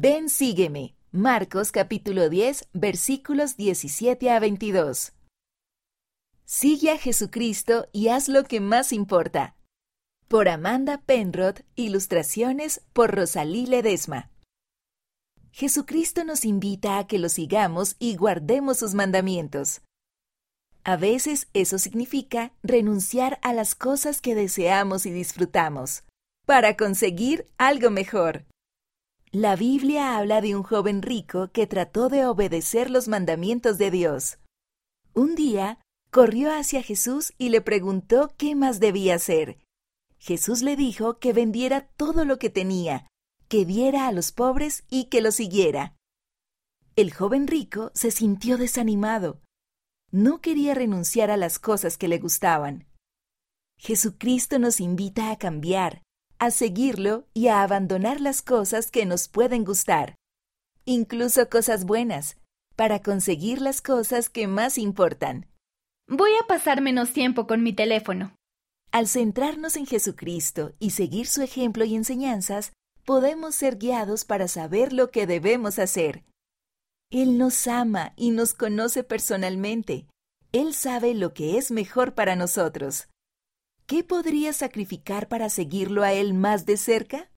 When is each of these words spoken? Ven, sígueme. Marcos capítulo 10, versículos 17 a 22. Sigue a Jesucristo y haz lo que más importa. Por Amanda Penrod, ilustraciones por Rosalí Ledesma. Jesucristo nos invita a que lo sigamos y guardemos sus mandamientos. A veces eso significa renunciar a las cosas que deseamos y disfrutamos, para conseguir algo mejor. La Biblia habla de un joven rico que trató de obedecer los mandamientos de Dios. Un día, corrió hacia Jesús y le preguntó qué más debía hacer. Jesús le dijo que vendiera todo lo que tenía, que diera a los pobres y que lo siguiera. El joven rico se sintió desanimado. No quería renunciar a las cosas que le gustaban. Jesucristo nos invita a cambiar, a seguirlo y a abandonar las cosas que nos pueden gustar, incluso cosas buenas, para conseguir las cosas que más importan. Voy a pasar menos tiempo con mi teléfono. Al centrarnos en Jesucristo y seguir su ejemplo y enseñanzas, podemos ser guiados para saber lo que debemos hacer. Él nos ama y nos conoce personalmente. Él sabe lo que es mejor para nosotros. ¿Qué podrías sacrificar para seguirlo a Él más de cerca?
Ven, 0.00 0.28
sígueme. 0.28 0.94
Marcos 1.10 1.72
capítulo 1.72 2.28
10, 2.28 2.68
versículos 2.72 3.56
17 3.56 4.30
a 4.30 4.38
22. 4.38 5.12
Sigue 6.44 6.92
a 6.92 6.98
Jesucristo 6.98 7.88
y 7.90 8.06
haz 8.06 8.28
lo 8.28 8.44
que 8.44 8.60
más 8.60 8.92
importa. 8.92 9.56
Por 10.28 10.48
Amanda 10.48 11.02
Penrod, 11.04 11.56
ilustraciones 11.74 12.80
por 12.92 13.12
Rosalí 13.12 13.66
Ledesma. 13.66 14.30
Jesucristo 15.50 16.22
nos 16.22 16.44
invita 16.44 17.00
a 17.00 17.08
que 17.08 17.18
lo 17.18 17.28
sigamos 17.28 17.96
y 17.98 18.14
guardemos 18.14 18.78
sus 18.78 18.94
mandamientos. 18.94 19.80
A 20.84 20.96
veces 20.96 21.48
eso 21.54 21.76
significa 21.80 22.52
renunciar 22.62 23.40
a 23.42 23.52
las 23.52 23.74
cosas 23.74 24.20
que 24.20 24.36
deseamos 24.36 25.06
y 25.06 25.10
disfrutamos, 25.10 26.04
para 26.46 26.76
conseguir 26.76 27.48
algo 27.58 27.90
mejor. 27.90 28.44
La 29.30 29.56
Biblia 29.56 30.16
habla 30.16 30.40
de 30.40 30.56
un 30.56 30.62
joven 30.62 31.02
rico 31.02 31.50
que 31.52 31.66
trató 31.66 32.08
de 32.08 32.24
obedecer 32.24 32.88
los 32.88 33.08
mandamientos 33.08 33.76
de 33.76 33.90
Dios. 33.90 34.38
Un 35.12 35.34
día, 35.34 35.82
corrió 36.10 36.50
hacia 36.50 36.82
Jesús 36.82 37.34
y 37.36 37.50
le 37.50 37.60
preguntó 37.60 38.32
qué 38.38 38.54
más 38.54 38.80
debía 38.80 39.16
hacer. 39.16 39.58
Jesús 40.18 40.62
le 40.62 40.76
dijo 40.76 41.18
que 41.18 41.34
vendiera 41.34 41.88
todo 41.96 42.24
lo 42.24 42.38
que 42.38 42.48
tenía, 42.48 43.06
que 43.48 43.66
diera 43.66 44.08
a 44.08 44.12
los 44.12 44.32
pobres 44.32 44.84
y 44.88 45.04
que 45.04 45.20
lo 45.20 45.30
siguiera. 45.30 45.94
El 46.96 47.12
joven 47.12 47.46
rico 47.46 47.90
se 47.92 48.10
sintió 48.10 48.56
desanimado. 48.56 49.42
No 50.10 50.40
quería 50.40 50.72
renunciar 50.72 51.30
a 51.30 51.36
las 51.36 51.58
cosas 51.58 51.98
que 51.98 52.08
le 52.08 52.18
gustaban. 52.18 52.86
Jesucristo 53.76 54.58
nos 54.58 54.80
invita 54.80 55.30
a 55.30 55.36
cambiar, 55.36 56.02
a 56.38 56.50
seguirlo 56.50 57.26
y 57.34 57.48
a 57.48 57.62
abandonar 57.62 58.20
las 58.20 58.42
cosas 58.42 58.90
que 58.90 59.06
nos 59.06 59.28
pueden 59.28 59.64
gustar, 59.64 60.14
incluso 60.84 61.48
cosas 61.48 61.84
buenas, 61.84 62.36
para 62.76 63.00
conseguir 63.02 63.60
las 63.60 63.80
cosas 63.80 64.28
que 64.28 64.46
más 64.46 64.78
importan. 64.78 65.46
Voy 66.06 66.30
a 66.40 66.46
pasar 66.46 66.80
menos 66.80 67.12
tiempo 67.12 67.46
con 67.46 67.62
mi 67.62 67.72
teléfono. 67.72 68.34
Al 68.92 69.08
centrarnos 69.08 69.76
en 69.76 69.84
Jesucristo 69.84 70.72
y 70.78 70.90
seguir 70.90 71.26
su 71.26 71.42
ejemplo 71.42 71.84
y 71.84 71.94
enseñanzas, 71.94 72.72
podemos 73.04 73.54
ser 73.54 73.76
guiados 73.76 74.24
para 74.24 74.48
saber 74.48 74.92
lo 74.92 75.10
que 75.10 75.26
debemos 75.26 75.78
hacer. 75.78 76.24
Él 77.10 77.36
nos 77.36 77.66
ama 77.66 78.12
y 78.16 78.30
nos 78.30 78.54
conoce 78.54 79.02
personalmente. 79.02 80.06
Él 80.52 80.72
sabe 80.72 81.14
lo 81.14 81.34
que 81.34 81.58
es 81.58 81.70
mejor 81.70 82.14
para 82.14 82.36
nosotros. 82.36 83.08
¿Qué 83.88 84.04
podrías 84.04 84.56
sacrificar 84.56 85.28
para 85.28 85.48
seguirlo 85.48 86.02
a 86.02 86.12
Él 86.12 86.34
más 86.34 86.66
de 86.66 86.76
cerca? 86.76 87.26